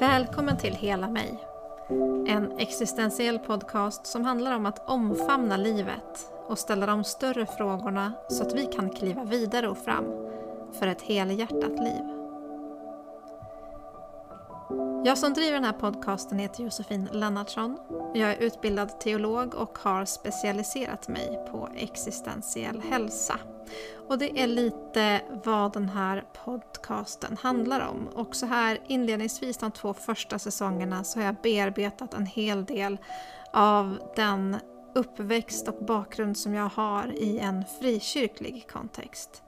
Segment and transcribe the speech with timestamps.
[0.00, 1.44] Välkommen till Hela mig.
[2.26, 8.42] En existentiell podcast som handlar om att omfamna livet och ställa de större frågorna så
[8.42, 10.04] att vi kan kliva vidare och fram
[10.78, 12.02] för ett helhjärtat liv.
[15.04, 17.78] Jag som driver den här podcasten heter Josefin Lennartsson.
[18.14, 23.40] Jag är utbildad teolog och har specialiserat mig på existentiell hälsa.
[24.08, 28.08] Och det är lite vad den här podcasten handlar om.
[28.14, 32.98] Och så här inledningsvis de två första säsongerna så har jag bearbetat en hel del
[33.52, 34.56] av den
[34.94, 39.42] uppväxt och bakgrund som jag har i en frikyrklig kontext.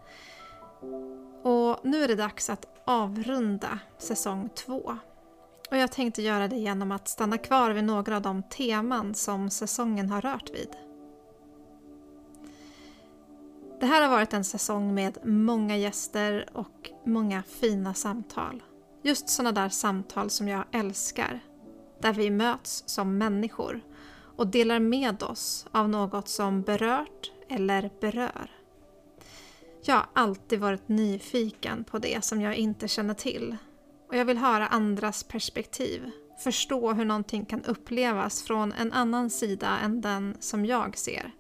[1.43, 4.99] Och nu är det dags att avrunda säsong två.
[5.71, 9.51] Och jag tänkte göra det genom att stanna kvar vid några av de teman som
[9.51, 10.90] säsongen har rört vid.
[13.81, 18.63] Det här har varit en säsong med många gäster och många fina samtal.
[19.03, 21.41] Just sådana där samtal som jag älskar.
[22.03, 23.81] Där vi möts som människor
[24.37, 28.51] och delar med oss av något som berört eller berör.
[29.85, 33.57] Jag har alltid varit nyfiken på det som jag inte känner till
[34.09, 36.11] och jag vill höra andras perspektiv,
[36.45, 41.33] förstå hur någonting kan upplevas från en annan sida än den som jag ser.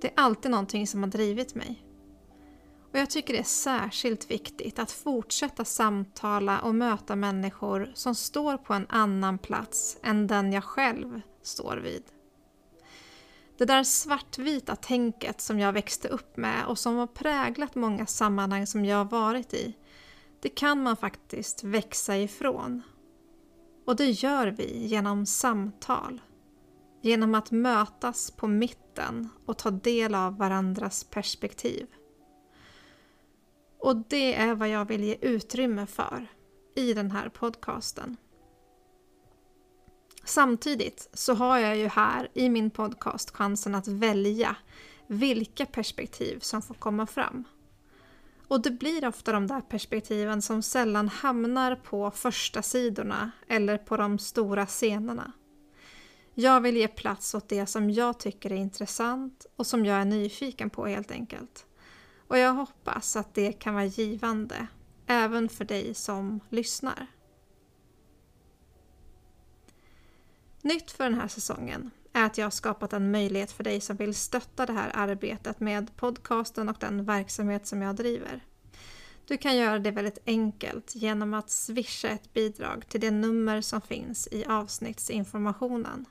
[0.00, 1.86] Det är alltid någonting som har drivit mig.
[2.92, 8.56] Och jag tycker det är särskilt viktigt att fortsätta samtala och möta människor som står
[8.56, 12.02] på en annan plats än den jag själv står vid.
[13.58, 18.66] Det där svartvita tänket som jag växte upp med och som har präglat många sammanhang
[18.66, 19.76] som jag har varit i,
[20.40, 22.82] det kan man faktiskt växa ifrån.
[23.86, 26.20] Och det gör vi genom samtal.
[27.00, 31.86] Genom att mötas på mitten och ta del av varandras perspektiv.
[33.78, 36.26] Och det är vad jag vill ge utrymme för
[36.74, 38.16] i den här podcasten.
[40.24, 44.56] Samtidigt så har jag ju här i min podcast chansen att välja
[45.06, 47.44] vilka perspektiv som får komma fram.
[48.48, 53.96] Och det blir ofta de där perspektiven som sällan hamnar på första sidorna eller på
[53.96, 55.32] de stora scenerna.
[56.34, 60.04] Jag vill ge plats åt det som jag tycker är intressant och som jag är
[60.04, 61.66] nyfiken på helt enkelt.
[62.28, 64.66] Och jag hoppas att det kan vara givande,
[65.06, 67.06] även för dig som lyssnar.
[70.62, 73.96] Nytt för den här säsongen är att jag har skapat en möjlighet för dig som
[73.96, 78.40] vill stötta det här arbetet med podcasten och den verksamhet som jag driver.
[79.26, 83.80] Du kan göra det väldigt enkelt genom att swisha ett bidrag till det nummer som
[83.80, 86.06] finns i avsnittsinformationen.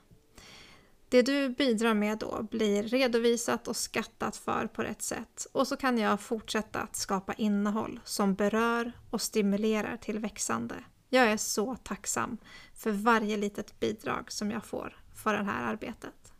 [1.10, 5.76] Det du bidrar med då blir redovisat och skattat för på rätt sätt och så
[5.76, 10.74] kan jag fortsätta att skapa innehåll som berör och stimulerar till växande.
[11.08, 12.38] Jag är så tacksam
[12.74, 16.32] för varje litet bidrag som jag får för det här arbetet.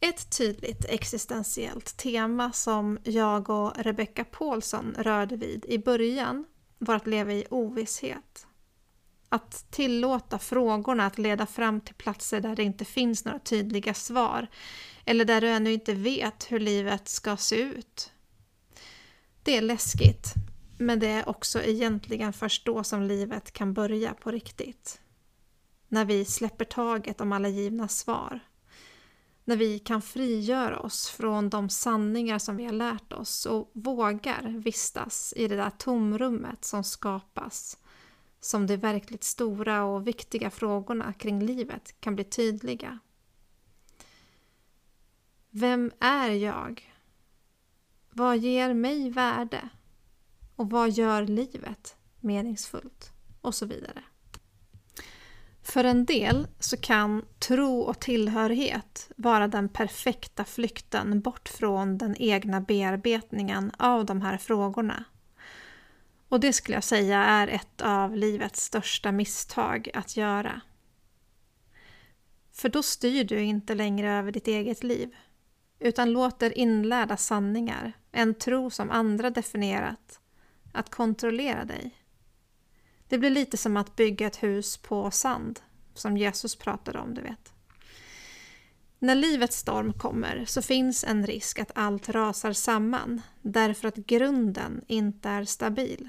[0.00, 6.44] Ett tydligt existentiellt tema som jag och Rebecca Paulsson rörde vid i början
[6.78, 8.46] var att leva i ovisshet.
[9.32, 14.46] Att tillåta frågorna att leda fram till platser där det inte finns några tydliga svar
[15.04, 18.12] eller där du ännu inte vet hur livet ska se ut.
[19.42, 20.34] Det är läskigt,
[20.78, 25.00] men det är också egentligen först då som livet kan börja på riktigt.
[25.88, 28.40] När vi släpper taget om alla givna svar.
[29.44, 34.60] När vi kan frigöra oss från de sanningar som vi har lärt oss och vågar
[34.64, 37.76] vistas i det där tomrummet som skapas
[38.40, 42.98] som de verkligt stora och viktiga frågorna kring livet kan bli tydliga.
[45.50, 46.94] Vem är jag?
[48.10, 49.68] Vad ger mig värde?
[50.56, 53.12] Och vad gör livet meningsfullt?
[53.40, 54.02] Och så vidare.
[55.62, 62.16] För en del så kan tro och tillhörighet vara den perfekta flykten bort från den
[62.18, 65.04] egna bearbetningen av de här frågorna.
[66.30, 70.60] Och det skulle jag säga är ett av livets största misstag att göra.
[72.52, 75.16] För då styr du inte längre över ditt eget liv,
[75.78, 80.20] utan låter inlärda sanningar, en tro som andra definierat,
[80.72, 81.96] att kontrollera dig.
[83.08, 85.60] Det blir lite som att bygga ett hus på sand,
[85.94, 87.52] som Jesus pratade om, du vet.
[88.98, 94.84] När livets storm kommer så finns en risk att allt rasar samman därför att grunden
[94.86, 96.08] inte är stabil.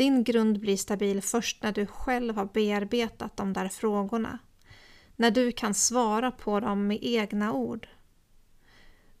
[0.00, 4.38] Din grund blir stabil först när du själv har bearbetat de där frågorna.
[5.16, 7.88] När du kan svara på dem med egna ord.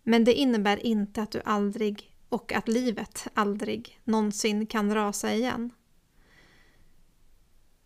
[0.02, 5.70] Men det innebär inte att du aldrig och att livet aldrig någonsin kan rasa igen.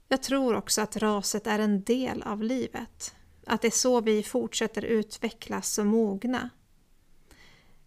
[0.08, 3.14] Jag tror också att raset är en del av livet.
[3.46, 6.50] Att det är så vi fortsätter utvecklas och mogna.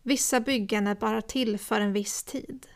[0.04, 2.68] Vissa byggen är bara till för en viss tid.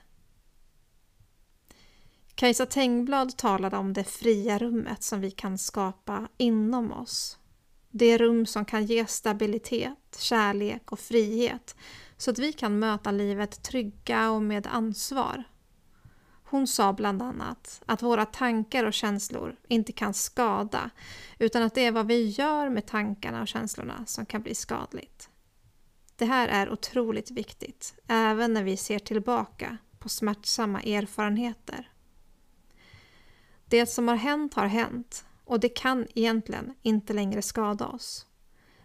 [2.42, 7.38] Kajsa Tengblad talade om det fria rummet som vi kan skapa inom oss.
[7.92, 11.76] Det rum som kan ge stabilitet, kärlek och frihet
[12.18, 15.44] så att vi kan möta livet trygga och med ansvar.
[16.44, 20.90] Hon sa bland annat att våra tankar och känslor inte kan skada
[21.40, 25.30] utan att det är vad vi gör med tankarna och känslorna som kan bli skadligt.
[26.16, 31.91] Det här är otroligt viktigt, även när vi ser tillbaka på smärtsamma erfarenheter.
[33.72, 38.26] Det som har hänt har hänt och det kan egentligen inte längre skada oss.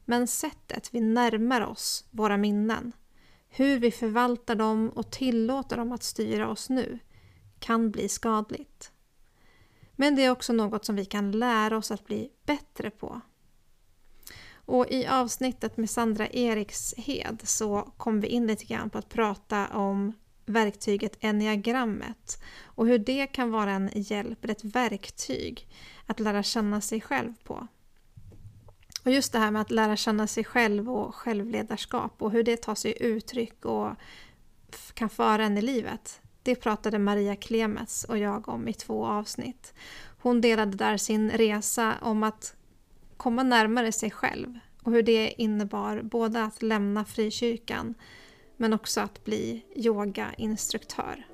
[0.05, 2.93] Men sättet vi närmar oss våra minnen,
[3.49, 6.99] hur vi förvaltar dem och tillåter dem att styra oss nu,
[7.59, 8.93] kan bli skadligt.
[9.93, 13.21] Men det är också något som vi kan lära oss att bli bättre på.
[14.55, 19.69] Och I avsnittet med Sandra Erikshed så kom vi in lite grann på att prata
[19.69, 20.13] om
[20.47, 25.69] verktyget enneagrammet och hur det kan vara en hjälp, ett verktyg
[26.07, 27.69] att lära känna sig själv på.
[29.05, 32.57] Och just det här med att lära känna sig själv och självledarskap och hur det
[32.57, 33.91] tar sig uttryck och
[34.95, 36.21] kan föra en i livet.
[36.43, 39.75] Det pratade Maria Klemets och jag om i två avsnitt.
[40.19, 42.57] Hon delade där sin resa om att
[43.17, 47.95] komma närmare sig själv och hur det innebar både att lämna frikyrkan
[48.57, 51.27] men också att bli yogainstruktör.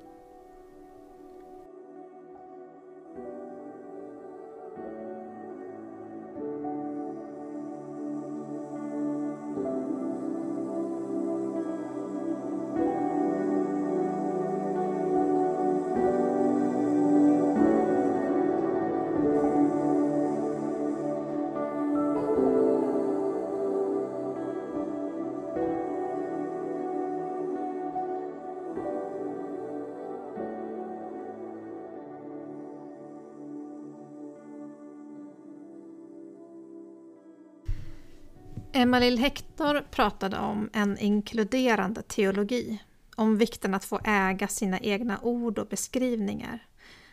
[38.83, 42.83] Emma-Lill Hector pratade om en inkluderande teologi,
[43.15, 46.67] om vikten att få äga sina egna ord och beskrivningar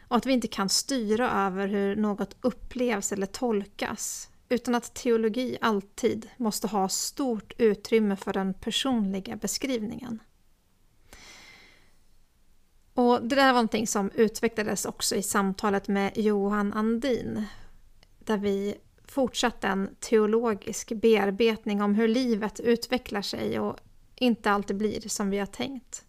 [0.09, 5.59] och att vi inte kan styra över hur något upplevs eller tolkas utan att teologi
[5.61, 10.23] alltid måste ha stort utrymme för den personliga beskrivningen.
[12.95, 17.45] Och Det där var någonting som utvecklades också i samtalet med Johan Andin
[18.19, 18.75] där vi
[19.11, 23.77] fortsatt en teologisk bearbetning om hur livet utvecklar sig och
[24.17, 26.05] inte alltid blir som vi har tänkt.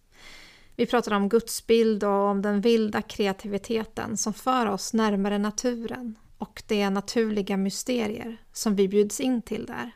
[0.76, 6.62] Vi pratar om gudsbild och om den vilda kreativiteten som för oss närmare naturen och
[6.66, 9.90] de naturliga mysterier som vi bjuds in till där.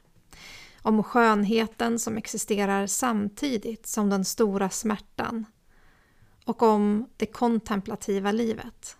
[0.82, 5.47] Om skönheten som existerar samtidigt som den stora smärtan
[6.44, 8.96] och om det kontemplativa livet.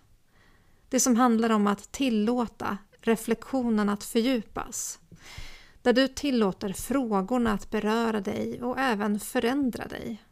[0.89, 4.99] Det som handlar om att tillåta reflektionen att fördjupas.
[5.81, 10.23] Där du tillåter frågorna att beröra dig och även förändra dig.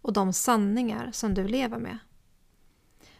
[0.00, 1.98] Och de sanningar som du lever med.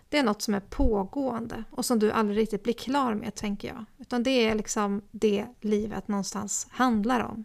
[0.08, 3.68] Det är något som är pågående och som du aldrig riktigt blir klar med, tänker
[3.68, 3.84] jag.
[3.98, 7.44] Utan det är liksom det livet någonstans handlar om.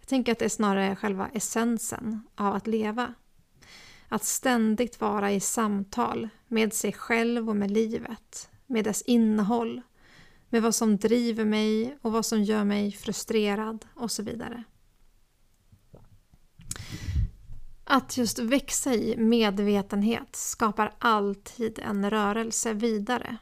[0.00, 3.14] Jag tänker att det är snarare själva essensen av att leva.
[4.08, 9.82] Att ständigt vara i samtal med sig själv och med livet, med dess innehåll
[10.52, 14.64] med vad som driver mig och vad som gör mig frustrerad och så vidare.
[17.84, 23.36] Att just växa i medvetenhet skapar alltid en rörelse vidare.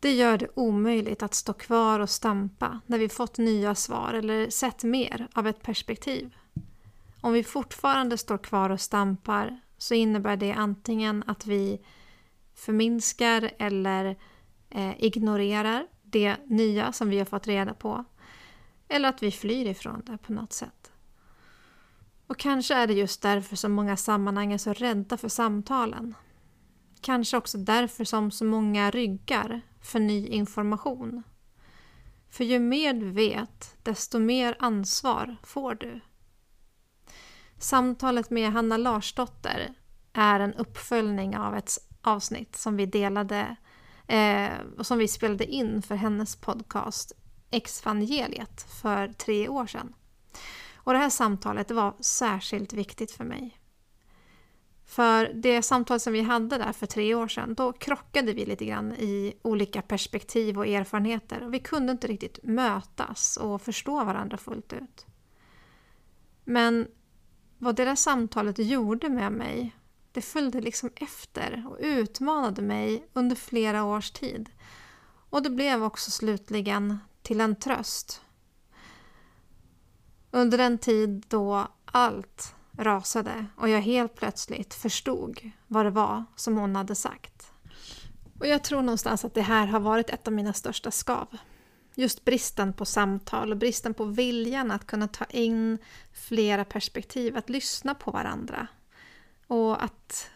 [0.00, 4.50] Det gör det omöjligt att stå kvar och stampa när vi fått nya svar eller
[4.50, 6.34] sett mer av ett perspektiv.
[7.20, 11.80] Om vi fortfarande står kvar och stampar så innebär det antingen att vi
[12.54, 14.16] förminskar eller
[14.70, 18.04] eh, ignorerar det nya som vi har fått reda på.
[18.88, 20.92] Eller att vi flyr ifrån det på något sätt.
[22.26, 26.14] Och kanske är det just därför som många sammanhang är så rädda för samtalen.
[27.00, 31.22] Kanske också därför som så många ryggar för ny information.
[32.30, 36.00] För ju mer du vet, desto mer ansvar får du.
[37.58, 39.74] Samtalet med Hanna Larsdotter
[40.12, 41.70] är en uppföljning av ett
[42.02, 43.56] avsnitt som vi delade
[44.10, 47.12] eh, som vi spelade in för hennes podcast
[47.50, 49.94] Exvangeliet för tre år sedan.
[50.74, 53.56] Och det här samtalet var särskilt viktigt för mig.
[54.84, 58.64] För det samtal som vi hade där för tre år sedan, då krockade vi lite
[58.64, 61.42] grann i olika perspektiv och erfarenheter.
[61.44, 65.06] Och vi kunde inte riktigt mötas och förstå varandra fullt ut.
[66.44, 66.88] Men
[67.58, 69.76] vad det där samtalet gjorde med mig,
[70.12, 74.50] det följde liksom efter och utmanade mig under flera års tid.
[75.30, 78.22] Och det blev också slutligen till en tröst.
[80.30, 86.56] Under en tid då allt rasade och jag helt plötsligt förstod vad det var som
[86.56, 87.52] hon hade sagt.
[88.40, 91.36] Och jag tror någonstans att det här har varit ett av mina största skav.
[91.94, 95.78] Just bristen på samtal och bristen på viljan att kunna ta in
[96.12, 98.66] flera perspektiv, att lyssna på varandra.
[99.50, 100.30] Och att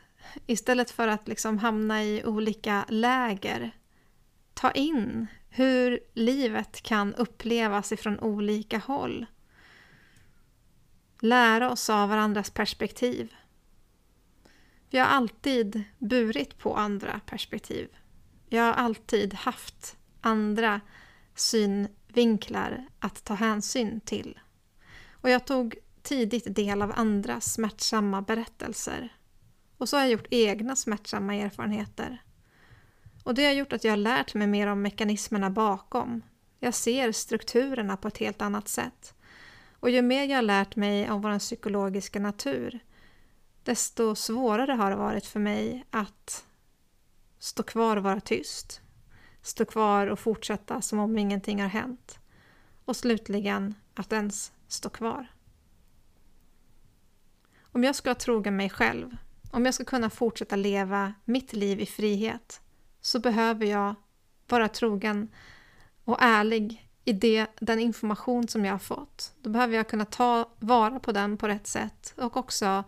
[0.46, 3.70] istället för att liksom hamna i olika läger,
[4.54, 9.26] ta in hur livet kan upplevas ifrån olika håll
[11.24, 13.34] lära oss av varandras perspektiv.
[14.90, 17.88] Vi har alltid burit på andra perspektiv.
[18.48, 20.80] Vi har alltid haft andra
[21.34, 24.40] synvinklar att ta hänsyn till.
[25.10, 29.12] Och jag tog tidigt del av andras smärtsamma berättelser.
[29.78, 32.22] Och så har jag gjort egna smärtsamma erfarenheter.
[33.24, 36.22] Och det har gjort att jag har lärt mig mer om mekanismerna bakom.
[36.60, 39.14] Jag ser strukturerna på ett helt annat sätt.
[39.80, 42.80] Och ju mer jag har lärt mig om vår psykologiska natur,
[43.62, 46.44] desto svårare har det varit för mig att
[47.38, 48.80] stå kvar och vara tyst.
[49.42, 52.18] Stå kvar och fortsätta som om ingenting har hänt.
[52.84, 55.33] Och slutligen att ens stå kvar.
[57.74, 59.16] Om jag ska vara trogen mig själv,
[59.50, 62.60] om jag ska kunna fortsätta leva mitt liv i frihet,
[63.00, 63.94] så behöver jag
[64.48, 65.28] vara trogen
[66.04, 69.34] och ärlig i det, den information som jag har fått.
[69.42, 72.84] Då behöver jag kunna ta vara på den på rätt sätt och också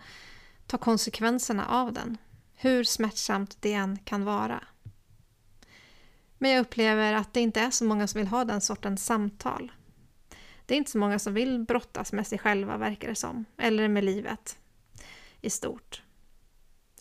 [0.66, 2.18] ta konsekvenserna av den.
[2.54, 4.64] Hur smärtsamt det än kan vara.
[6.38, 9.72] Men jag upplever att det inte är så många som vill ha den sortens samtal.
[10.66, 13.44] Det är inte så många som vill brottas med sig själva, verkar det som.
[13.56, 14.58] Eller med livet
[15.46, 16.02] i stort.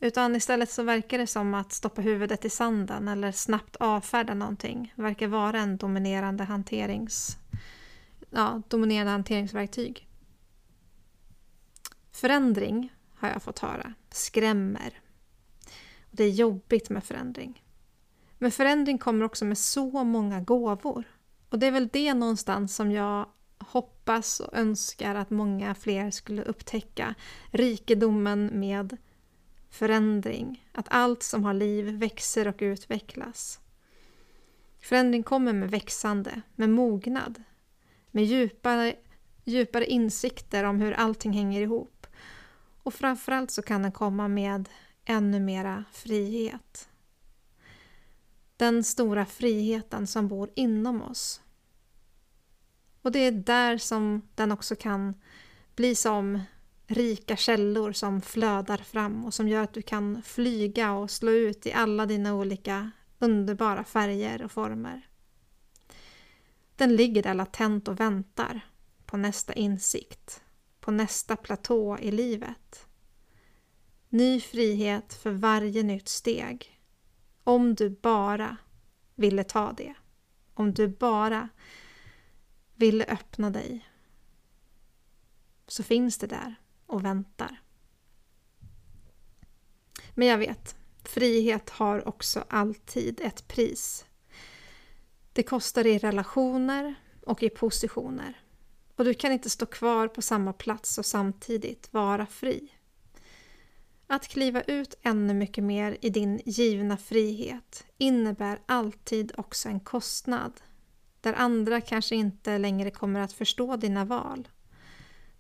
[0.02, 4.94] Utan istället så verkar det som att stoppa huvudet i sanden eller snabbt avfärda någonting
[4.96, 7.38] verkar vara en dominerande, hanterings,
[8.30, 10.08] ja, dominerande hanteringsverktyg.
[12.12, 15.00] Förändring, har jag fått höra, skrämmer.
[16.12, 17.64] Det är jobbigt med förändring.
[18.38, 21.04] Men förändring kommer också med så många gåvor.
[21.50, 23.26] Och det är väl det någonstans som jag
[23.58, 27.16] hoppas och önskar att många fler skulle upptäcka.
[27.52, 28.98] Rikedomen med
[29.70, 33.60] förändring, att allt som har liv växer och utvecklas.
[34.80, 37.44] Förändring kommer med växande, med mognad,
[38.12, 38.96] med djupare,
[39.44, 42.08] djupare insikter om hur allting hänger ihop.
[42.84, 44.70] Och framförallt så kan den komma med
[45.06, 46.90] ännu mera frihet.
[48.58, 51.42] Den stora friheten som bor inom oss.
[53.06, 55.14] Och det är där som den också kan
[55.76, 56.42] bli som
[56.88, 61.66] rika källor som flödar fram och som gör att du kan flyga och slå ut
[61.66, 65.10] i alla dina olika underbara färger och former.
[66.76, 68.62] Den ligger där latent och väntar
[69.06, 70.44] på nästa insikt,
[70.80, 72.88] på nästa platå i livet.
[74.10, 76.80] Ny frihet för varje nytt steg.
[77.44, 78.58] Om du bara
[79.16, 79.94] ville ta det.
[80.54, 81.50] Om du bara
[82.76, 83.90] ville öppna dig.
[85.68, 86.56] Så finns det där
[86.86, 87.62] och väntar.
[90.14, 94.06] Men jag vet, frihet har också alltid ett pris.
[95.34, 98.42] Det kostar i relationer och i positioner.
[98.96, 102.72] Och du kan inte stå kvar på samma plats och samtidigt vara fri.
[104.08, 110.62] Att kliva ut ännu mycket mer i din givna frihet innebär alltid också en kostnad
[111.26, 114.48] där andra kanske inte längre kommer att förstå dina val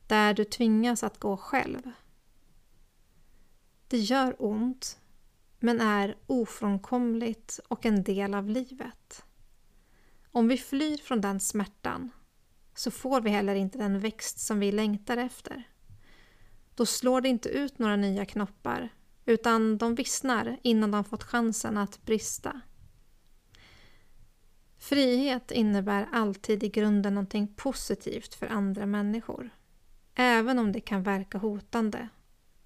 [0.07, 1.91] där du tvingas att gå själv.
[3.87, 4.99] Det gör ont,
[5.59, 9.25] men är ofrånkomligt och en del av livet.
[10.31, 12.11] Om vi flyr från den smärtan
[12.75, 15.63] så får vi heller inte den växt som vi längtar efter.
[16.75, 18.89] Då slår det inte ut några nya knoppar
[19.25, 22.61] utan de vissnar innan de fått chansen att brista.
[24.85, 29.49] Frihet innebär alltid i grunden någonting positivt för andra människor.
[30.15, 32.09] Även om det kan verka hotande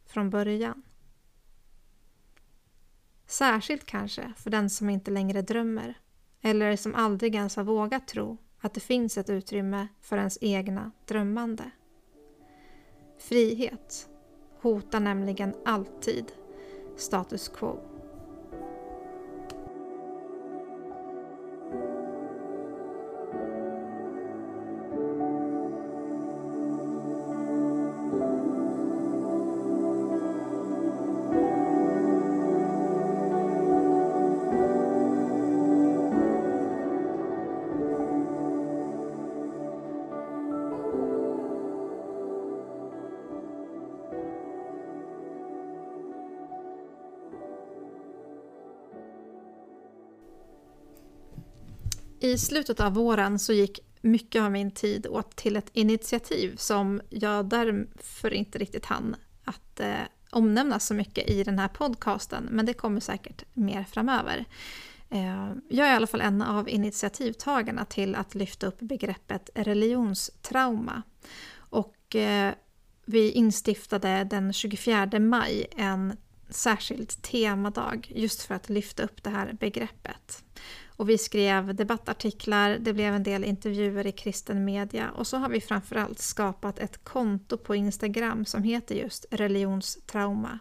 [0.06, 0.84] från början.
[3.26, 5.94] Särskilt kanske för den som inte längre drömmer
[6.42, 10.92] eller som aldrig ens har vågat tro att det finns ett utrymme för ens egna
[11.06, 11.72] drömmande.
[13.20, 14.10] Frihet
[14.62, 16.32] hotar nämligen alltid
[16.98, 17.99] status quo.
[52.30, 57.02] I slutet av våren så gick mycket av min tid åt till ett initiativ som
[57.10, 59.96] jag därför inte riktigt hann att eh,
[60.30, 64.46] omnämna så mycket i den här podcasten, men det kommer säkert mer framöver.
[65.10, 71.04] Eh, jag är i alla fall en av initiativtagarna till att lyfta upp begreppet religionstrauma.
[71.56, 72.54] Och eh,
[73.06, 76.18] vi instiftade den 24 maj en
[76.50, 80.44] särskild temadag just för att lyfta upp det här begreppet.
[81.00, 85.50] Och vi skrev debattartiklar, det blev en del intervjuer i kristen media och så har
[85.50, 90.60] vi framförallt skapat ett konto på Instagram som heter just religionstrauma.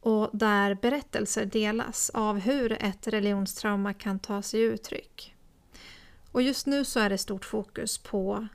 [0.00, 5.34] Och där berättelser delas av hur ett religionstrauma kan ta sig uttryck.
[6.32, 8.48] Och just nu så är det stort fokus på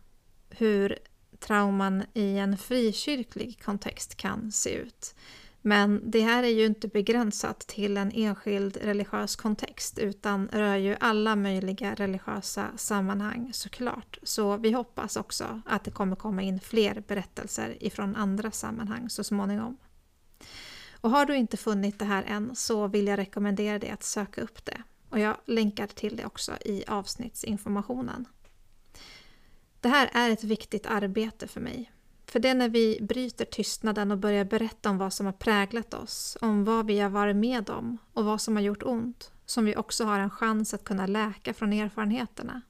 [0.49, 0.99] hur
[1.39, 5.15] trauman i en frikyrklig kontext kan se ut.
[5.61, 10.95] Men det här är ju inte begränsat till en enskild religiös kontext utan rör ju
[10.99, 14.19] alla möjliga religiösa sammanhang såklart.
[14.23, 19.23] Så vi hoppas också att det kommer komma in fler berättelser ifrån andra sammanhang så
[19.23, 19.77] småningom.
[21.01, 24.41] Och har du inte funnit det här än så vill jag rekommendera dig att söka
[24.41, 24.83] upp det.
[25.09, 28.25] Och jag länkar till det också i avsnittsinformationen.
[29.81, 31.91] Det här är ett viktigt arbete för mig.
[32.29, 35.93] För det är när vi bryter tystnaden och börjar berätta om vad som har präglat
[35.93, 39.65] oss, om vad vi har varit med om och vad som har gjort ont, som
[39.65, 42.61] vi också har en chans att kunna läka från erfarenheterna.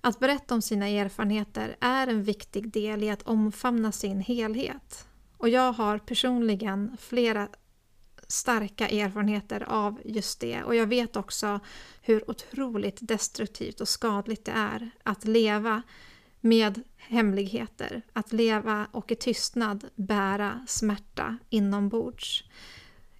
[0.00, 5.06] Att berätta om sina erfarenheter är en viktig del i att omfamna sin helhet.
[5.36, 7.48] Och jag har personligen flera
[8.28, 11.60] starka erfarenheter av just det och jag vet också
[12.02, 15.82] hur otroligt destruktivt och skadligt det är att leva
[16.44, 22.44] med hemligheter, att leva och i tystnad bära smärta inombords.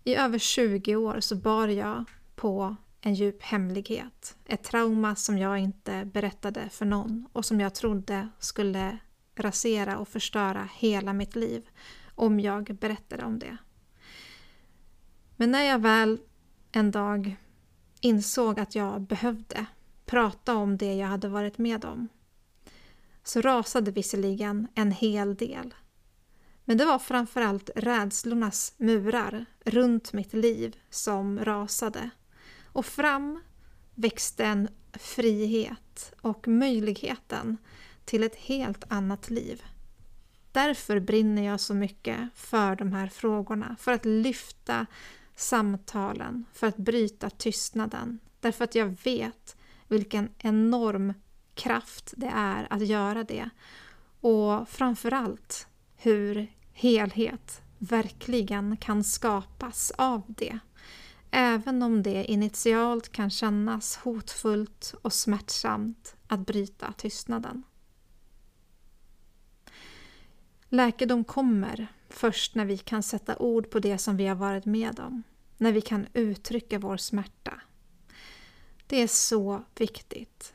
[0.04, 4.36] I över 20 år så bar jag på en djup hemlighet.
[4.46, 8.98] Ett trauma som jag inte berättade för någon och som jag trodde skulle
[9.34, 11.68] rasera och förstöra hela mitt liv
[12.14, 13.56] om jag berättade om det.
[15.36, 16.18] Men när jag väl
[16.72, 17.36] en dag
[18.00, 19.66] insåg att jag behövde
[20.06, 22.08] prata om det jag hade varit med om
[23.24, 25.74] så rasade visserligen en hel del.
[26.64, 32.10] Men det var framförallt rädslornas murar runt mitt liv som rasade.
[32.72, 33.40] Och fram
[33.94, 37.56] växte en frihet och möjligheten
[38.04, 39.62] till ett helt annat liv.
[40.52, 44.86] Därför brinner jag så mycket för de här frågorna, för att lyfta
[45.36, 48.18] samtalen, för att bryta tystnaden.
[48.40, 49.56] Därför att jag vet
[49.88, 51.12] vilken enorm
[51.54, 53.50] kraft det är att göra det.
[54.20, 60.58] Och framförallt hur helhet verkligen kan skapas av det.
[61.30, 67.62] Även om det initialt kan kännas hotfullt och smärtsamt att bryta tystnaden.
[70.68, 75.00] Läkedom kommer först när vi kan sätta ord på det som vi har varit med
[75.00, 75.22] om.
[75.56, 77.60] När vi kan uttrycka vår smärta.
[78.86, 80.53] Det är så viktigt.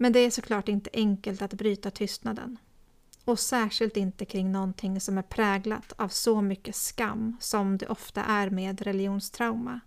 [0.00, 2.58] Men det är såklart inte enkelt att bryta tystnaden.
[3.24, 8.24] Och särskilt inte kring någonting som är präglat av så mycket skam som det ofta
[8.24, 9.80] är med religionstrauma.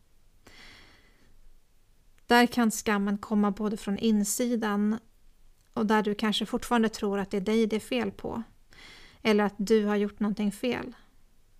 [2.27, 4.99] Där kan skammen komma både från insidan
[5.73, 8.43] och där du kanske fortfarande tror att det är dig det är fel på.
[9.21, 10.95] Eller att du har gjort någonting fel.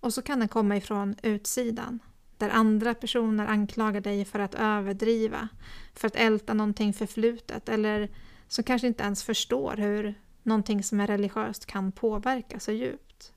[0.00, 1.98] Och så kan den komma ifrån utsidan.
[2.38, 5.48] Där andra personer anklagar dig för att överdriva,
[5.94, 8.10] för att älta någonting förflutet eller
[8.52, 13.32] som kanske inte ens förstår hur någonting som är religiöst kan påverka så djupt.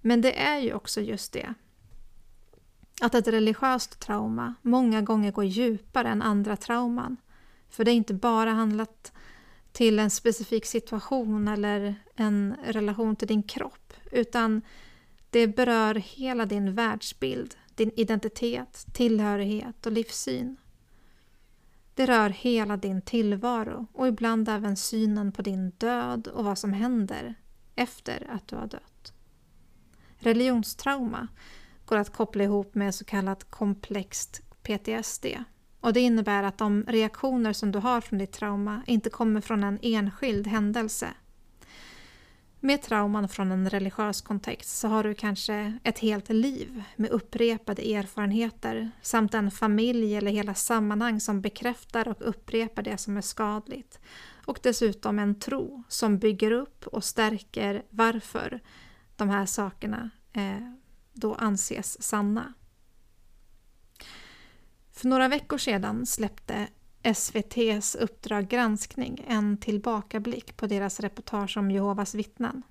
[0.00, 1.54] Men det är ju också just det.
[3.00, 7.16] Att ett religiöst trauma många gånger går djupare än andra trauman.
[7.68, 9.12] För det är inte bara handlat
[9.72, 13.92] till en specifik situation eller en relation till din kropp.
[14.10, 14.62] Utan
[15.30, 20.56] det berör hela din världsbild, din identitet, tillhörighet och livssyn.
[21.94, 26.72] Det rör hela din tillvaro och ibland även synen på din död och vad som
[26.72, 27.34] händer
[27.74, 29.12] efter att du har dött.
[30.18, 31.28] religionstrauma
[31.84, 35.26] går att koppla ihop med så kallat komplext PTSD.
[35.80, 39.64] Och det innebär att de reaktioner som du har från ditt trauma inte kommer från
[39.64, 41.08] en enskild händelse.
[42.64, 47.94] Med trauman från en religiös kontext så har du kanske ett helt liv med upprepade
[47.94, 54.00] erfarenheter samt en familj eller hela sammanhang som bekräftar och upprepar det som är skadligt.
[54.46, 58.60] Och dessutom en tro som bygger upp och stärker varför
[59.16, 60.72] de här sakerna eh,
[61.12, 62.52] då anses sanna.
[64.92, 66.68] För några veckor sedan släppte
[67.04, 72.62] SVTs Uppdrag granskning en tillbakablick på deras reportage om Jehovas vittnen.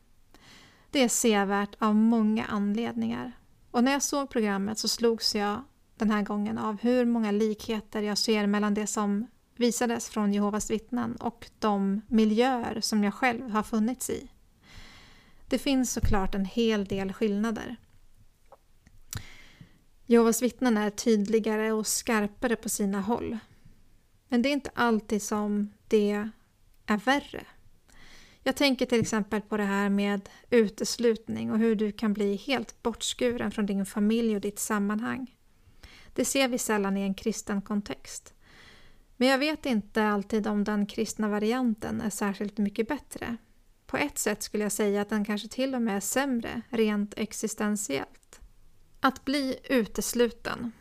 [0.91, 3.31] Det är sevärt av många anledningar.
[3.71, 5.63] Och när jag såg programmet så slogs jag
[5.97, 10.71] den här gången av hur många likheter jag ser mellan det som visades från Jehovas
[10.71, 14.27] vittnen och de miljöer som jag själv har funnits i.
[15.47, 17.75] Det finns såklart en hel del skillnader.
[20.05, 23.39] Jehovas vittnen är tydligare och skarpare på sina håll.
[24.33, 26.29] Men det är inte alltid som det
[26.85, 27.45] är värre.
[28.43, 32.83] Jag tänker till exempel på det här med uteslutning och hur du kan bli helt
[32.83, 35.35] bortskuren från din familj och ditt sammanhang.
[36.13, 38.33] Det ser vi sällan i en kristen kontext.
[39.17, 43.37] Men jag vet inte alltid om den kristna varianten är särskilt mycket bättre.
[43.85, 47.13] På ett sätt skulle jag säga att den kanske till och med är sämre, rent
[47.17, 48.39] existentiellt.
[48.99, 50.71] Att bli utesluten,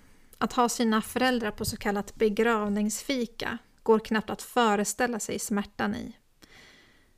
[0.42, 6.16] att ha sina föräldrar på så kallat begravningsfika, går knappt att föreställa sig smärtan i.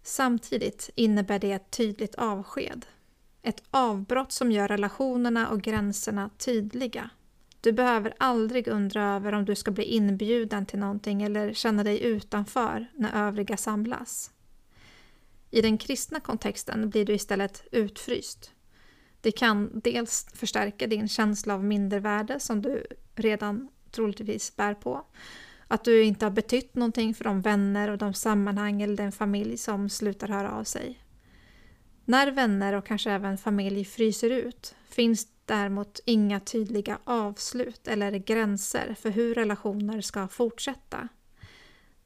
[0.02, 2.86] Samtidigt innebär det ett tydligt avsked.
[3.42, 7.10] Ett avbrott som gör relationerna och gränserna tydliga.
[7.60, 12.02] Du behöver aldrig undra över om du ska bli inbjuden till någonting eller känna dig
[12.02, 14.30] utanför när övriga samlas.
[15.50, 18.50] I den kristna kontexten blir du istället utfryst.
[19.20, 25.04] Det kan dels förstärka din känsla av mindervärde som du redan troligtvis bär på.
[25.68, 29.56] Att du inte har betytt någonting för de vänner och de sammanhang eller den familj
[29.56, 31.00] som slutar höra av sig.
[32.04, 38.96] När vänner och kanske även familj fryser ut finns däremot inga tydliga avslut eller gränser
[39.00, 41.08] för hur relationer ska fortsätta.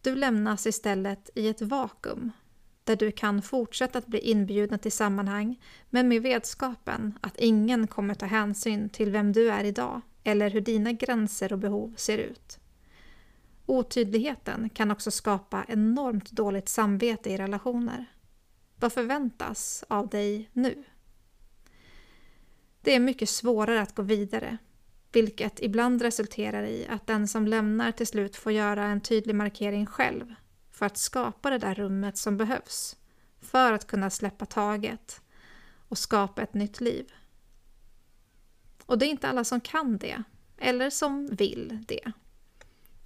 [0.02, 2.32] Du lämnas istället i ett vakuum
[2.84, 8.14] där du kan fortsätta att bli inbjuden till sammanhang men med vetskapen att ingen kommer
[8.14, 12.58] ta hänsyn till vem du är idag eller hur dina gränser och behov ser ut.
[13.66, 18.04] Otydligheten kan också skapa enormt dåligt samvete i relationer.
[18.76, 20.84] Vad förväntas av dig nu?
[22.80, 24.58] Det är mycket svårare att gå vidare,
[25.12, 29.86] vilket ibland resulterar i att den som lämnar till slut får göra en tydlig markering
[29.86, 30.34] själv
[30.72, 32.96] för att skapa det där rummet som behövs
[33.40, 35.20] för att kunna släppa taget
[35.88, 37.12] och skapa ett nytt liv.
[38.88, 40.22] Och det är inte alla som kan det,
[40.58, 42.12] eller som vill det.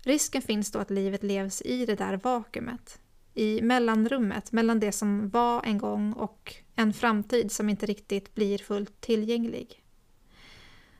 [0.02, 3.00] Risken finns då att livet levs i det där vakuumet,
[3.34, 8.58] i mellanrummet mellan det som var en gång och en framtid som inte riktigt blir
[8.58, 9.82] fullt tillgänglig.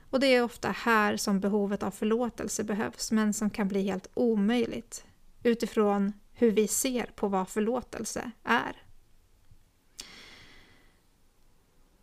[0.09, 4.07] Och det är ofta här som behovet av förlåtelse behövs, men som kan bli helt
[4.13, 5.05] omöjligt
[5.43, 8.82] utifrån hur vi ser på vad förlåtelse är.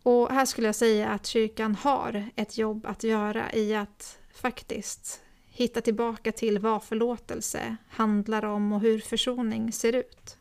[0.03, 5.21] Och här skulle jag säga att kyrkan har ett jobb att göra i att faktiskt
[5.45, 10.37] hitta tillbaka till vad förlåtelse handlar om och hur försoning ser ut.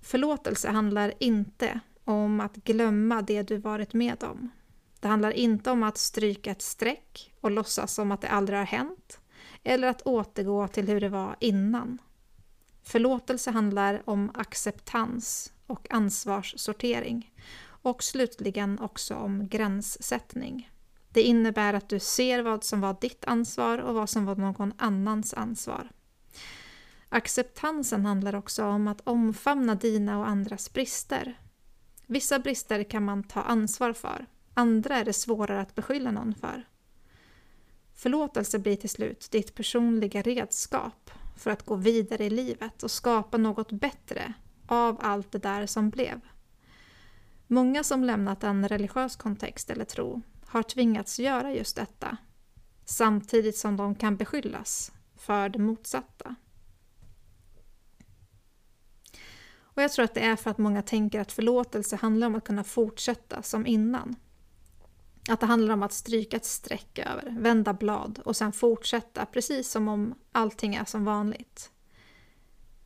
[0.00, 4.50] Förlåtelse handlar inte om att glömma det du varit med om.
[5.00, 8.66] Det handlar inte om att stryka ett streck och låtsas som att det aldrig har
[8.66, 9.20] hänt
[9.62, 11.98] eller att återgå till hur det var innan.
[12.82, 17.30] Förlåtelse handlar om acceptans och ansvarssortering
[17.82, 20.70] och slutligen också om gränssättning.
[21.12, 24.72] Det innebär att du ser vad som var ditt ansvar och vad som var någon
[24.76, 25.90] annans ansvar.
[27.08, 31.38] Acceptansen handlar också om att omfamna dina och andras brister.
[32.06, 36.64] Vissa brister kan man ta ansvar för, andra är det svårare att beskylla någon för.
[37.94, 43.36] Förlåtelse blir till slut ditt personliga redskap för att gå vidare i livet och skapa
[43.36, 44.32] något bättre
[44.66, 46.20] av allt det där som blev.
[47.52, 52.16] Många som lämnat en religiös kontext eller tro har tvingats göra just detta,
[52.84, 56.34] samtidigt som de kan beskyllas för det motsatta.
[59.60, 62.44] Och jag tror att det är för att många tänker att förlåtelse handlar om att
[62.44, 64.16] kunna fortsätta som innan.
[65.28, 69.70] Att det handlar om att stryka ett streck över, vända blad och sen fortsätta precis
[69.70, 71.70] som om allting är som vanligt.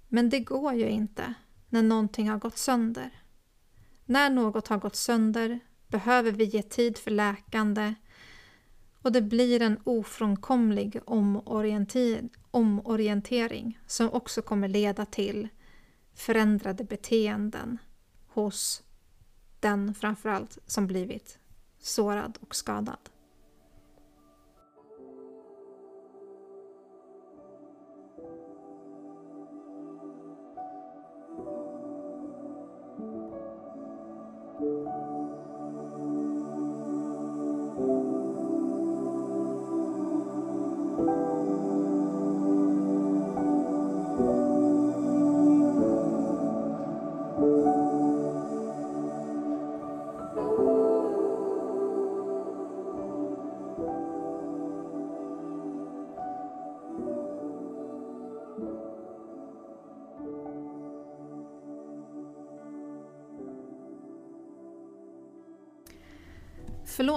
[0.09, 1.35] Men det går ju inte
[1.69, 3.26] när någonting har gått sönder.
[4.07, 7.95] När något har gått sönder behöver vi ge tid för läkande
[9.03, 11.01] och det blir en ofrånkomlig
[12.51, 15.49] omorientering som också kommer leda till
[16.15, 17.79] förändrade beteenden
[18.27, 18.83] hos
[19.61, 21.39] den framförallt som blivit
[21.79, 22.99] sårad och skadad.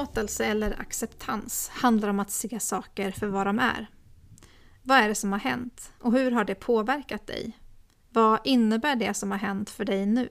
[0.10, 3.90] Förlåtelse eller acceptans handlar om att se saker för vad de är.
[4.84, 7.58] Vad är det som har hänt och hur har det påverkat dig?
[8.10, 10.30] Vad innebär det som har hänt för dig nu?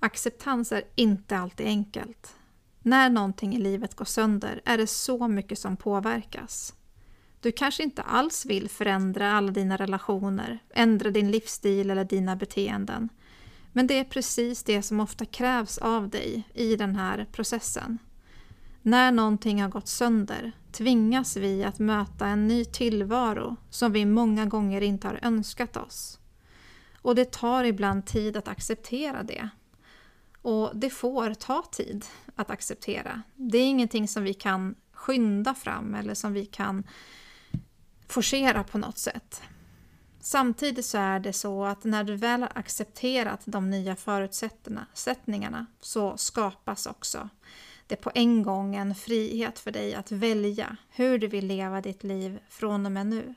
[0.00, 2.34] Acceptans är inte alltid enkelt.
[2.82, 6.74] När någonting i livet går sönder är det så mycket som påverkas.
[7.40, 13.08] Du kanske inte alls vill förändra alla dina relationer, ändra din livsstil eller dina beteenden.
[13.72, 17.98] Men det är precis det som ofta krävs av dig i den här processen.
[18.86, 24.46] När någonting har gått sönder tvingas vi att möta en ny tillvaro som vi många
[24.46, 26.18] gånger inte har önskat oss.
[27.02, 29.48] Och det tar ibland tid att acceptera det.
[30.42, 32.04] Och det får ta tid
[32.36, 33.22] att acceptera.
[33.34, 36.84] Det är ingenting som vi kan skynda fram eller som vi kan
[38.08, 39.42] forcera på något sätt.
[40.20, 46.16] Samtidigt så är det så att när du väl har accepterat de nya förutsättningarna så
[46.16, 47.28] skapas också
[47.94, 52.04] det på en gång en frihet för dig att välja hur du vill leva ditt
[52.04, 53.34] liv från och med nu.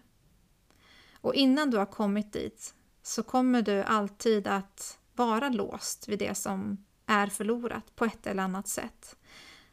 [1.13, 6.35] Och innan du har kommit dit så kommer du alltid att vara låst vid det
[6.35, 9.15] som är förlorat på ett eller annat sätt.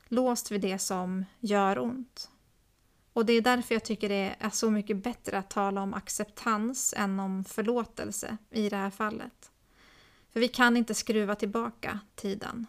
[0.08, 2.30] Låst vid det som gör ont.
[3.12, 6.94] Och det är därför jag tycker det är så mycket bättre att tala om acceptans
[6.96, 9.50] än om förlåtelse i det här fallet.
[10.32, 12.66] För vi kan inte skruva tillbaka tiden.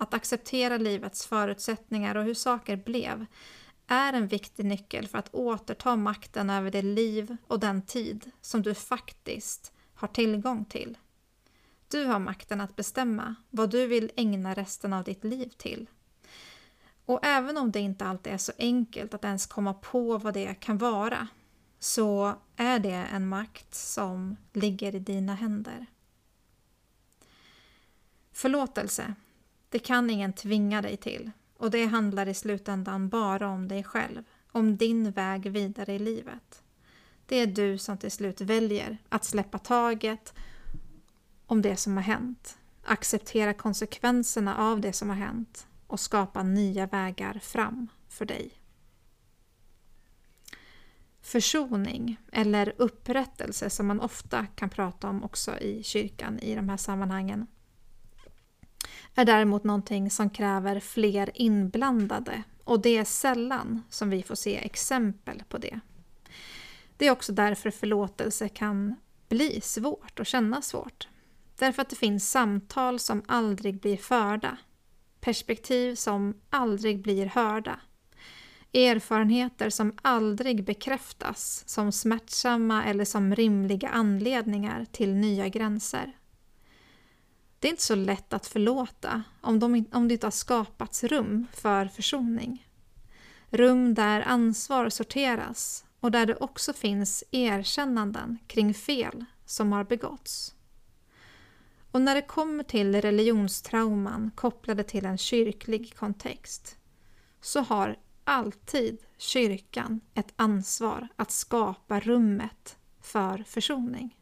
[0.00, 3.26] Att acceptera livets förutsättningar och hur saker blev
[3.86, 8.62] är en viktig nyckel för att återta makten över det liv och den tid som
[8.62, 10.98] du faktiskt har tillgång till.
[11.88, 15.86] Du har makten att bestämma vad du vill ägna resten av ditt liv till.
[17.04, 20.54] Och även om det inte alltid är så enkelt att ens komma på vad det
[20.54, 21.28] kan vara
[21.78, 25.86] så är det en makt som ligger i dina händer.
[28.32, 29.14] Förlåtelse,
[29.68, 34.22] det kan ingen tvinga dig till och det handlar i slutändan bara om dig själv,
[34.52, 36.62] om din väg vidare i livet.
[37.26, 40.34] Det är du som till slut väljer att släppa taget
[41.46, 46.86] om det som har hänt, acceptera konsekvenserna av det som har hänt och skapa nya
[46.86, 48.50] vägar fram för dig.
[51.20, 56.76] Försoning, eller upprättelse som man ofta kan prata om också i kyrkan i de här
[56.76, 57.46] sammanhangen,
[59.20, 64.56] är däremot någonting som kräver fler inblandade och det är sällan som vi får se
[64.56, 65.80] exempel på det.
[66.96, 68.94] Det är också därför förlåtelse kan
[69.28, 71.08] bli svårt och kännas svårt.
[71.58, 74.56] Därför att det finns samtal som aldrig blir förda
[75.20, 77.80] perspektiv som aldrig blir hörda.
[78.72, 86.17] Erfarenheter som aldrig bekräftas som smärtsamma eller som rimliga anledningar till nya gränser.
[87.58, 91.46] Det är inte så lätt att förlåta om, de, om det inte har skapats rum
[91.52, 92.66] för försoning.
[93.50, 100.54] Rum där ansvar sorteras och där det också finns erkännanden kring fel som har begåtts.
[101.90, 106.76] Och när det kommer till religionstrauman kopplade till en kyrklig kontext
[107.40, 114.17] så har alltid kyrkan ett ansvar att skapa rummet för försoning.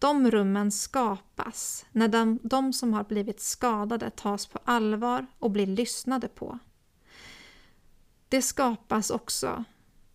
[0.00, 5.66] De rummen skapas när de, de, som har blivit skadade tas på allvar och blir
[5.66, 6.58] lyssnade på.
[8.28, 9.64] Det skapas också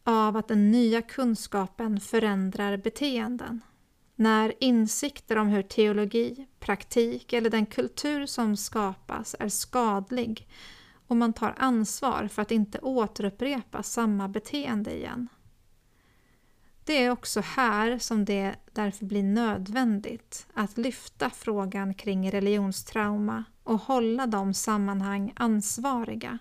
[0.04, 3.62] av att den nya kunskapen förändrar beteenden.
[4.16, 10.48] När insikter om hur teologi, praktik eller den kultur som skapas är skadlig
[11.08, 15.30] och man tar ansvar för att inte återupprepa samma beteende igen.
[16.86, 23.80] Det är också här som det därför blir nödvändigt att lyfta frågan kring religionstrauma och
[23.80, 26.40] hålla de sammanhang ansvariga.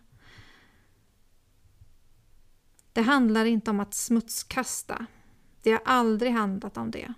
[2.93, 5.07] Det handlar inte om att smutskasta.
[5.63, 7.15] Det har aldrig handlat om det.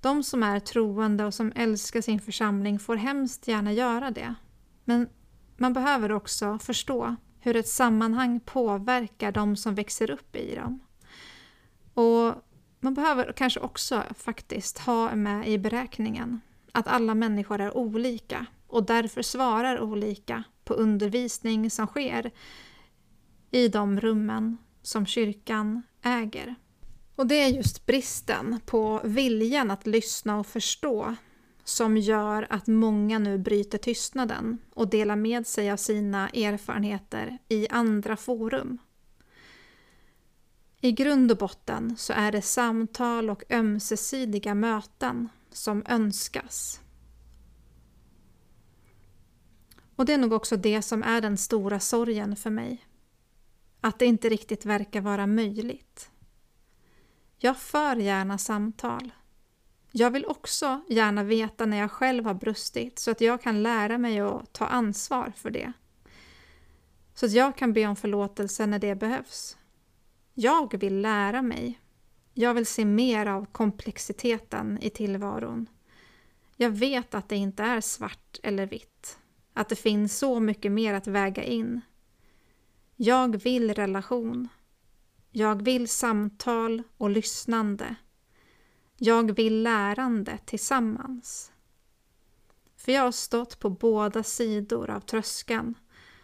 [0.00, 4.34] De som är troende och som älskar sin församling får hemskt gärna göra det.
[4.84, 5.08] Men
[5.56, 10.80] man behöver också förstå hur ett sammanhang påverkar de som växer upp i dem.
[11.98, 12.34] Och
[12.80, 16.40] man behöver kanske också faktiskt ha med i beräkningen
[16.72, 22.30] att alla människor är olika och därför svarar olika på undervisning som sker
[23.50, 26.54] i de rummen som kyrkan äger.
[27.16, 31.16] Och det är just bristen på viljan att lyssna och förstå
[31.64, 37.68] som gör att många nu bryter tystnaden och delar med sig av sina erfarenheter i
[37.68, 38.78] andra forum.
[40.80, 46.80] I grund och botten så är det samtal och ömsesidiga möten som önskas.
[49.96, 52.86] Och det är nog också det som är den stora sorgen för mig.
[53.80, 56.10] Att det inte riktigt verkar vara möjligt.
[57.38, 59.12] Jag för gärna samtal.
[59.90, 63.98] Jag vill också gärna veta när jag själv har brustit så att jag kan lära
[63.98, 65.72] mig att ta ansvar för det.
[67.14, 69.57] Så att jag kan be om förlåtelse när det behövs.
[70.40, 71.80] Jag vill lära mig.
[72.34, 75.66] Jag vill se mer av komplexiteten i tillvaron.
[76.56, 79.18] Jag vet att det inte är svart eller vitt.
[79.52, 81.80] Att det finns så mycket mer att väga in.
[82.96, 84.48] Jag vill relation.
[85.30, 87.94] Jag vill samtal och lyssnande.
[88.96, 91.52] Jag vill lärande tillsammans.
[92.76, 95.74] För jag har stått på båda sidor av tröskeln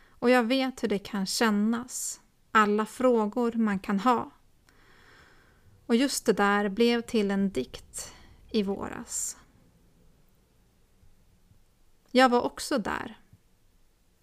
[0.09, 2.21] och jag vet hur det kan kännas.
[2.57, 4.31] Alla frågor man kan ha.
[5.87, 8.13] Och just det där blev till en dikt
[8.51, 9.37] i våras.
[12.11, 13.19] Jag var också där.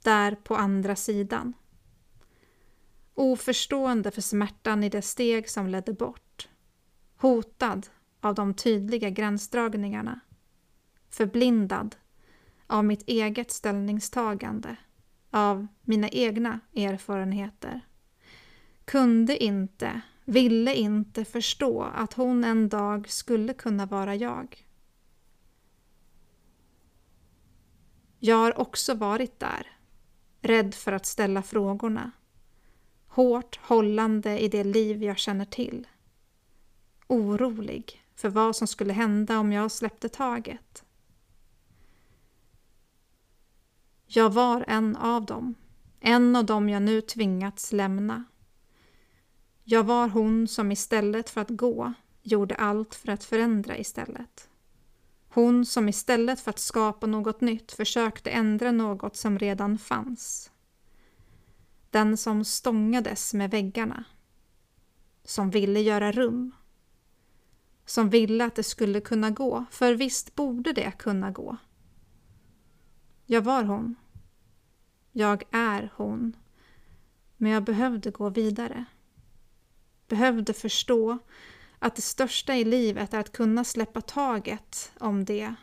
[0.04, 1.54] Där på andra sidan.
[3.13, 6.50] Oförstående för smärtan i det steg som ledde bort.
[7.17, 7.88] Hotad
[8.22, 10.20] av de tydliga gränsdragningarna.
[11.10, 11.96] Förblindad
[12.67, 14.76] av mitt eget ställningstagande.
[15.30, 17.82] Av mina egna erfarenheter.
[18.86, 24.65] Kunde inte, ville inte förstå att hon en dag skulle kunna vara jag.
[28.20, 29.67] Jag har också varit där,
[30.41, 32.12] rädd för att ställa frågorna
[33.12, 35.88] hårt hållande i det liv jag känner till.
[37.08, 40.84] Orolig för vad som skulle hända om jag släppte taget.
[44.06, 45.56] Jag var en av dem,
[46.00, 48.24] en av dem jag nu tvingats lämna.
[49.63, 54.50] Jag var hon som istället för att gå gjorde allt för att förändra istället.
[55.30, 60.52] Hon som istället för att skapa något nytt försökte ändra något som redan fanns.
[61.89, 64.04] Den som stångades med väggarna.
[65.24, 66.52] Som ville göra rum.
[67.86, 71.58] Som ville att det skulle kunna gå, för visst borde det kunna gå.
[73.26, 73.95] Jag var hon.
[75.12, 76.36] Jag är hon.
[77.38, 78.86] Men jag behövde gå vidare.
[80.12, 81.17] Behövde förstå
[81.80, 85.56] att det största i livet är att kunna släppa taget om det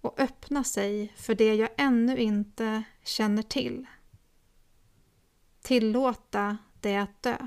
[0.00, 3.86] och öppna sig för det jag ännu inte känner till
[5.68, 7.46] tillåta det att dö.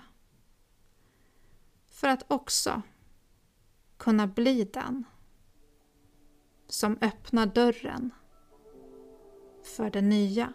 [1.90, 2.82] För att också
[3.98, 5.04] kunna bli den
[6.68, 8.14] som öppnar dörren
[9.64, 10.54] för det nya.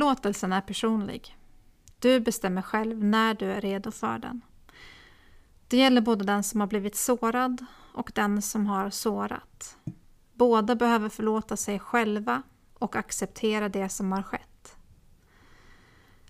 [0.00, 1.36] Förlåtelsen är personlig.
[1.98, 4.40] Du bestämmer själv när du är redo för den.
[5.68, 9.76] Det gäller både den som har blivit sårad och den som har sårat.
[10.34, 12.42] Båda behöver förlåta sig själva
[12.74, 14.76] och acceptera det som har skett.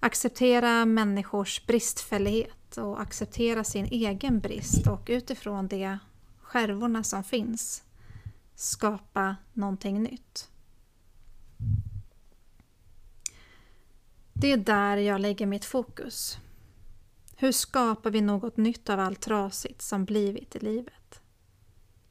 [0.00, 5.98] Acceptera människors bristfällighet och acceptera sin egen brist och utifrån det
[6.40, 7.82] skärvorna som finns
[8.54, 10.50] skapa någonting nytt.
[14.40, 16.38] Det är där jag lägger mitt fokus.
[17.36, 21.20] Hur skapar vi något nytt av allt trasigt som blivit i livet?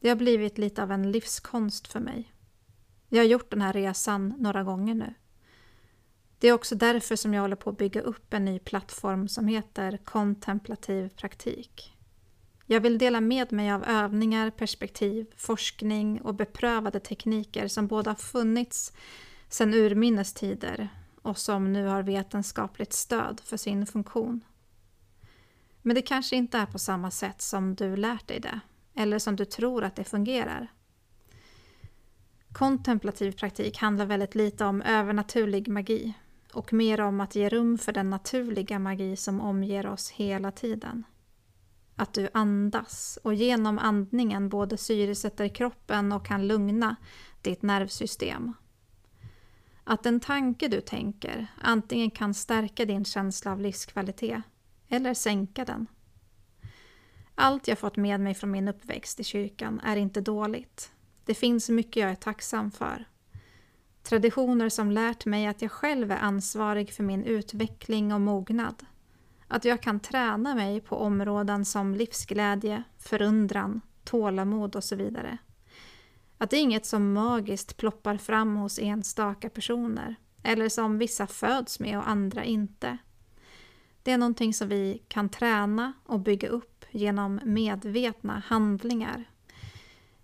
[0.00, 2.32] Det har blivit lite av en livskonst för mig.
[3.08, 5.14] Jag har gjort den här resan några gånger nu.
[6.38, 9.48] Det är också därför som jag håller på att bygga upp en ny plattform som
[9.48, 11.96] heter Kontemplativ praktik.
[12.66, 18.14] Jag vill dela med mig av övningar, perspektiv, forskning och beprövade tekniker som både har
[18.14, 18.92] funnits
[19.48, 20.90] sedan urminnes tider
[21.22, 24.44] och som nu har vetenskapligt stöd för sin funktion.
[25.82, 28.60] Men det kanske inte är på samma sätt som du lärt dig det,
[28.94, 30.72] eller som du tror att det fungerar.
[32.52, 36.12] Kontemplativ praktik handlar väldigt lite om övernaturlig magi
[36.52, 41.04] och mer om att ge rum för den naturliga magi som omger oss hela tiden.
[41.96, 46.96] Att du andas och genom andningen både syresätter kroppen och kan lugna
[47.42, 48.54] ditt nervsystem.
[49.90, 54.42] Att en tanke du tänker antingen kan stärka din känsla av livskvalitet
[54.88, 55.86] eller sänka den.
[57.34, 60.92] Allt jag fått med mig från min uppväxt i kyrkan är inte dåligt.
[61.24, 63.04] Det finns mycket jag är tacksam för.
[64.02, 68.86] Traditioner som lärt mig att jag själv är ansvarig för min utveckling och mognad.
[69.48, 75.38] Att jag kan träna mig på områden som livsglädje, förundran, tålamod och så vidare.
[76.42, 81.80] Att det är inget som magiskt ploppar fram hos enstaka personer eller som vissa föds
[81.80, 82.98] med och andra inte.
[84.02, 89.24] Det är någonting som vi kan träna och bygga upp genom medvetna handlingar.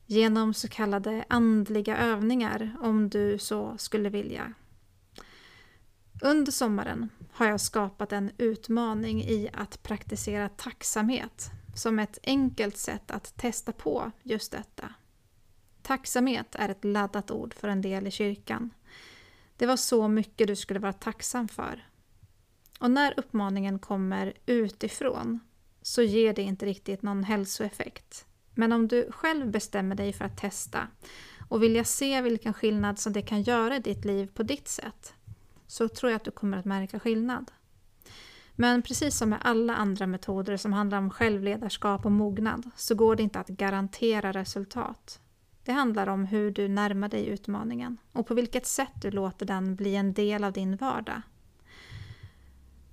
[0.07, 4.53] Genom så kallade andliga övningar om du så skulle vilja.
[6.23, 13.11] Under sommaren har jag skapat en utmaning i att praktisera tacksamhet som ett enkelt sätt
[13.11, 14.95] att testa på just detta.
[15.87, 18.71] Tacksamhet är ett laddat ord för en del i kyrkan.
[19.57, 21.89] Det var så mycket du skulle vara tacksam för.
[22.81, 25.41] Och när uppmaningen kommer utifrån
[25.83, 28.27] så ger det inte riktigt någon hälsoeffekt.
[28.55, 30.89] Men om du själv bestämmer dig för att testa
[31.49, 35.15] och vilja se vilken skillnad som det kan göra i ditt liv på ditt sätt
[35.67, 37.51] så tror jag att du kommer att märka skillnad.
[38.53, 43.17] Men precis som med alla andra metoder som handlar om självledarskap och mognad så går
[43.17, 45.21] det inte att garantera resultat.
[45.67, 49.77] Det handlar om hur du närmar dig utmaningen och på vilket sätt du låter den
[49.77, 51.23] bli en del av din vardag.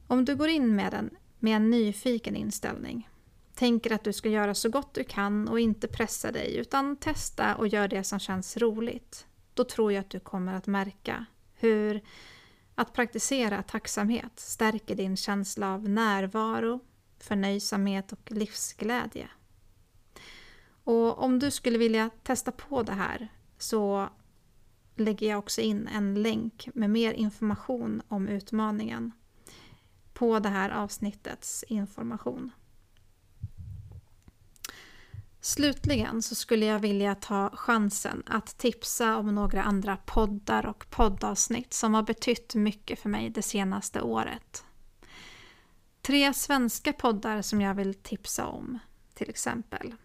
[0.07, 1.09] Om du går in med den
[1.39, 3.09] med en nyfiken inställning,
[3.53, 7.55] tänker att du ska göra så gott du kan och inte pressa dig utan testa
[7.55, 12.01] och gör det som känns roligt, då tror jag att du kommer att märka hur
[12.75, 16.79] att praktisera tacksamhet stärker din känsla av närvaro,
[17.19, 19.29] förnöjsamhet och livsglädje.
[20.83, 23.27] Och om du skulle vilja testa på det här
[23.57, 24.09] så
[24.95, 29.11] lägger jag också in en länk med mer information om utmaningen
[30.13, 32.51] på det här avsnittets information.
[35.41, 41.73] Slutligen så skulle jag vilja ta chansen att tipsa om några andra poddar och poddavsnitt
[41.73, 44.63] som har betytt mycket för mig det senaste året.
[46.01, 48.79] Tre svenska poddar som jag vill tipsa om,
[49.13, 49.95] till exempel.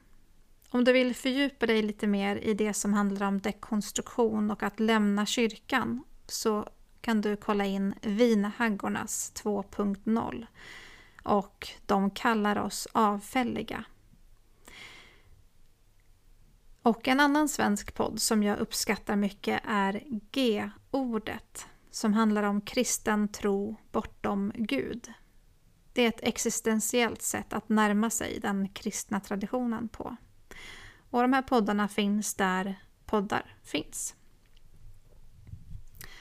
[0.71, 4.81] Om du vill fördjupa dig lite mer i det som handlar om dekonstruktion och att
[4.81, 6.69] lämna kyrkan så
[7.01, 10.47] kan du kolla in Vinhaggornas 2.0
[11.23, 13.85] och De kallar oss avfälliga.
[16.83, 20.03] Och en annan svensk podd som jag uppskattar mycket är
[20.33, 25.13] G-ordet som handlar om kristen tro bortom Gud.
[25.93, 30.17] Det är ett existentiellt sätt att närma sig den kristna traditionen på.
[31.11, 34.15] Och de här poddarna finns där poddar finns.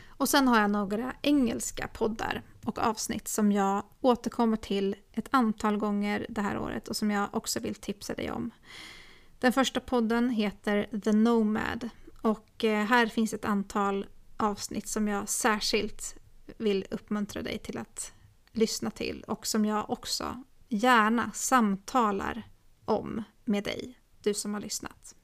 [0.08, 5.78] Och sen har jag några engelska poddar och avsnitt som jag återkommer till ett antal
[5.78, 8.52] gånger det här året och som jag också vill tipsa dig om.
[9.40, 11.90] Den första podden heter The Nomad
[12.22, 14.06] och eh, här finns ett antal
[14.38, 16.16] avsnitt som jag särskilt
[16.58, 18.14] vill uppmuntra dig till att
[18.52, 22.44] lyssna till och som jag också gärna samtalar
[22.86, 23.98] om med dig,
[24.28, 25.16] du som har lyssnat.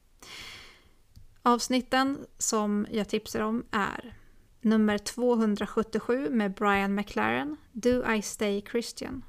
[1.42, 4.18] Avsnitten som jag tipsar om är
[4.62, 9.26] nummer 277 med Brian McLaren, Do I Stay Christian?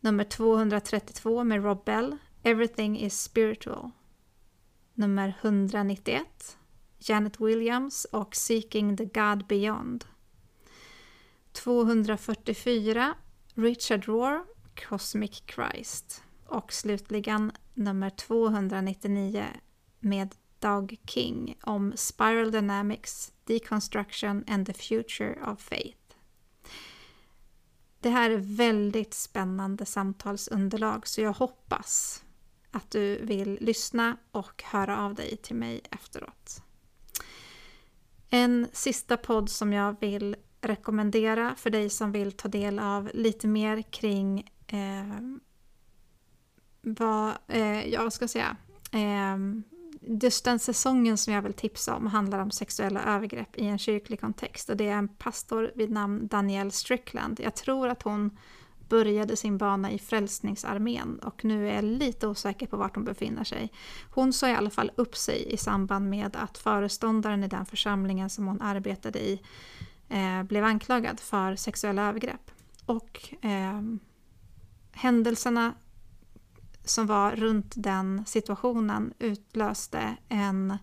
[0.00, 3.90] Nummer 232 med Rob Bell, Everything is spiritual.
[4.94, 6.56] Nummer 191
[6.98, 10.04] Janet Williams och Seeking the God Beyond.
[11.52, 13.14] 244
[13.54, 14.44] Richard Rohr
[14.88, 16.22] Cosmic Christ.
[16.50, 19.46] Och slutligen nummer 299
[20.00, 26.16] med Doug King om Spiral Dynamics, Deconstruction and the Future of Faith.
[28.00, 32.24] Det här är väldigt spännande samtalsunderlag så jag hoppas
[32.70, 36.62] att du vill lyssna och höra av dig till mig efteråt.
[38.30, 43.46] En sista podd som jag vill rekommendera för dig som vill ta del av lite
[43.46, 45.20] mer kring eh,
[46.82, 48.56] vad, eh, jag ska säga,
[48.92, 49.36] eh,
[50.00, 54.20] just den säsongen som jag vill tipsa om handlar om sexuella övergrepp i en kyrklig
[54.20, 57.40] kontext och det är en pastor vid namn Danielle Strickland.
[57.40, 58.38] Jag tror att hon
[58.88, 63.44] började sin bana i Frälsningsarmén och nu är jag lite osäker på vart hon befinner
[63.44, 63.72] sig.
[64.10, 68.30] Hon sa i alla fall upp sig i samband med att föreståndaren i den församlingen
[68.30, 69.42] som hon arbetade i
[70.08, 72.50] eh, blev anklagad för sexuella övergrepp.
[72.86, 73.82] Och eh,
[74.92, 75.74] händelserna
[76.84, 80.78] som var runt den situationen utlöste en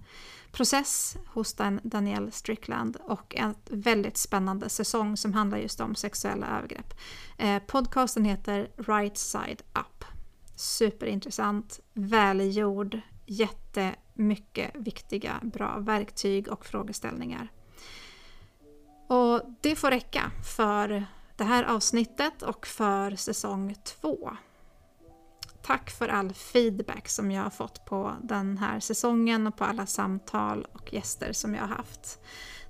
[0.52, 6.58] process hos den Danielle Strickland och en väldigt spännande säsong som handlar just om sexuella
[6.58, 6.94] övergrepp.
[7.38, 10.06] Eh, podcasten heter Right Side Up.
[10.56, 17.52] Superintressant, välgjord, jättemycket viktiga, bra verktyg och frågeställningar.
[19.08, 21.06] Och det får räcka för
[21.38, 24.38] det här avsnittet och för säsong två.
[25.68, 29.86] Tack för all feedback som jag har fått på den här säsongen och på alla
[29.86, 32.20] samtal och gäster som jag har haft.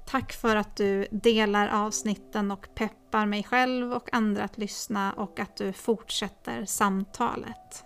[0.06, 5.40] Tack för att du delar avsnitten och peppar mig själv och andra att lyssna och
[5.40, 7.86] att du fortsätter samtalet.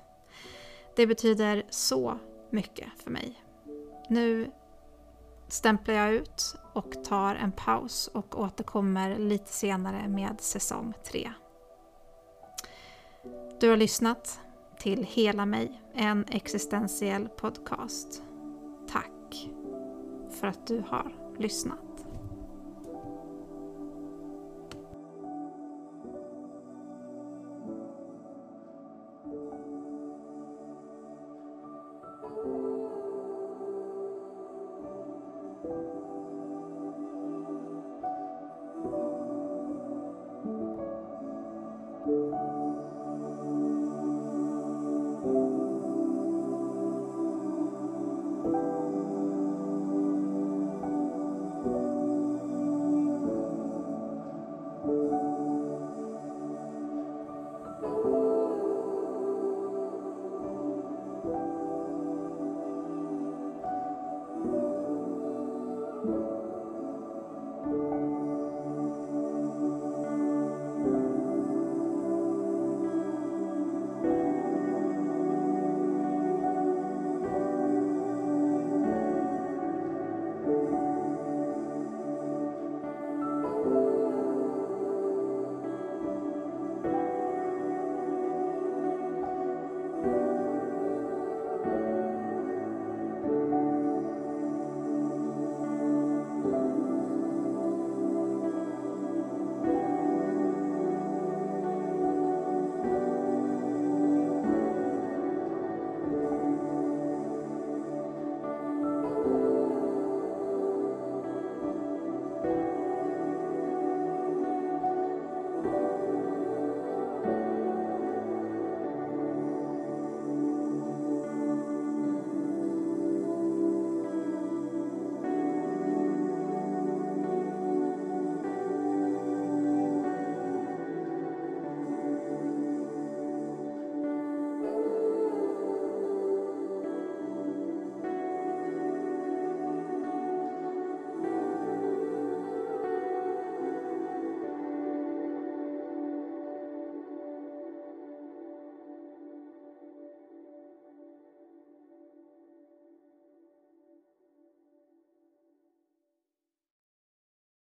[0.95, 2.17] Det betyder så
[2.51, 3.43] mycket för mig.
[4.09, 4.51] Nu
[5.47, 11.33] stämplar jag ut och tar en paus och återkommer lite senare med säsong 3.
[13.59, 14.39] Du har lyssnat
[14.81, 18.23] till Hela mig, en existentiell podcast.
[18.87, 19.49] Tack
[20.29, 21.90] för att du har lyssnat.